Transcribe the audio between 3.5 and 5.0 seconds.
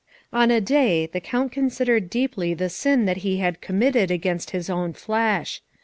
committed against his own